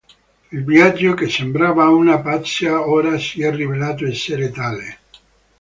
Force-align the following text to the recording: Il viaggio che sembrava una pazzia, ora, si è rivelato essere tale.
Il 0.51 0.63
viaggio 0.63 1.13
che 1.13 1.29
sembrava 1.29 1.87
una 1.89 2.19
pazzia, 2.21 2.87
ora, 2.89 3.19
si 3.19 3.43
è 3.43 3.53
rivelato 3.53 4.07
essere 4.07 4.49
tale. 4.49 4.97